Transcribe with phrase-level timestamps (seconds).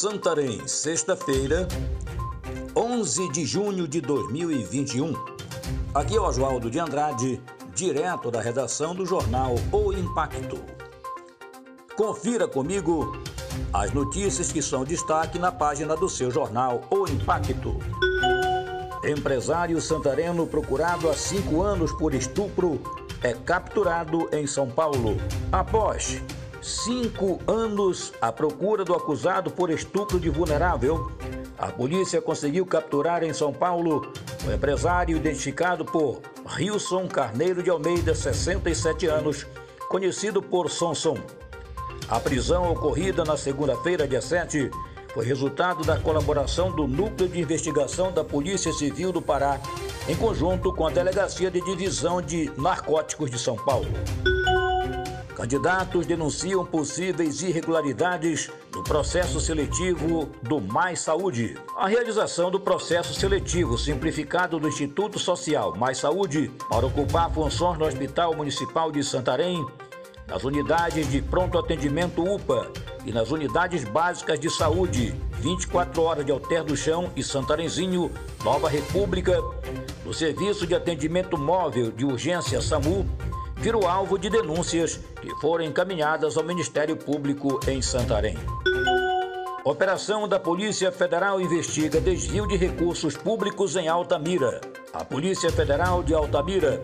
[0.00, 1.68] Santarém, sexta-feira,
[2.74, 5.12] 11 de junho de 2021.
[5.94, 7.38] Aqui é o Oswaldo de Andrade,
[7.74, 10.58] direto da redação do jornal O Impacto.
[11.94, 13.12] Confira comigo
[13.74, 17.76] as notícias que são destaque na página do seu jornal O Impacto.
[19.04, 22.80] Empresário santareno procurado há cinco anos por estupro
[23.22, 25.18] é capturado em São Paulo.
[25.52, 26.22] Após
[26.62, 31.10] cinco anos à procura do acusado por estupro de vulnerável.
[31.58, 34.12] A polícia conseguiu capturar em São Paulo
[34.46, 39.46] o empresário identificado por Rilson Carneiro de Almeida, 67 anos,
[39.88, 41.18] conhecido por Sonson.
[42.08, 44.70] A prisão ocorrida na segunda-feira, dia 7,
[45.12, 49.60] foi resultado da colaboração do Núcleo de Investigação da Polícia Civil do Pará,
[50.08, 53.88] em conjunto com a Delegacia de Divisão de Narcóticos de São Paulo.
[55.40, 61.56] Candidatos denunciam possíveis irregularidades no processo seletivo do Mais Saúde.
[61.78, 67.86] A realização do processo seletivo simplificado do Instituto Social Mais Saúde para ocupar funções no
[67.86, 69.64] Hospital Municipal de Santarém,
[70.28, 72.70] nas unidades de pronto atendimento UPA
[73.06, 78.12] e nas unidades básicas de saúde 24 horas de Alter do Chão e Santarenzinho,
[78.44, 79.40] Nova República,
[80.04, 83.08] no Serviço de Atendimento Móvel de Urgência SAMU
[83.60, 88.36] virou alvo de denúncias que foram encaminhadas ao Ministério Público em Santarém.
[89.62, 94.62] Operação da Polícia Federal investiga desvio de recursos públicos em Altamira.
[94.94, 96.80] A Polícia Federal de Altamira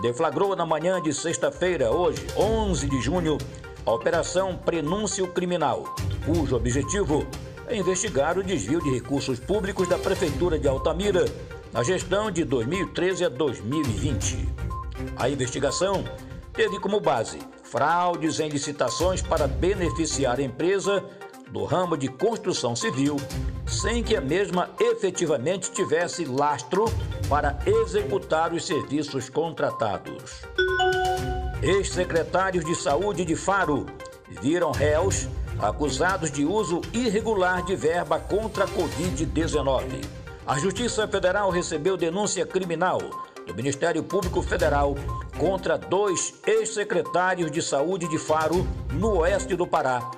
[0.00, 3.36] deflagrou na manhã de sexta-feira, hoje, 11 de junho,
[3.84, 5.92] a Operação Prenúncio Criminal,
[6.24, 7.26] cujo objetivo
[7.66, 11.24] é investigar o desvio de recursos públicos da Prefeitura de Altamira
[11.72, 14.61] na gestão de 2013 a 2020.
[15.16, 16.04] A investigação
[16.52, 21.02] teve como base fraudes em licitações para beneficiar a empresa
[21.50, 23.16] do ramo de construção civil,
[23.66, 26.84] sem que a mesma efetivamente tivesse lastro
[27.28, 30.42] para executar os serviços contratados.
[31.62, 33.86] Ex-secretários de saúde de Faro
[34.40, 40.21] viram réus acusados de uso irregular de verba contra a Covid-19.
[40.44, 42.98] A Justiça Federal recebeu denúncia criminal
[43.46, 44.96] do Ministério Público Federal
[45.38, 50.10] contra dois ex-secretários de saúde de Faro, no oeste do Pará,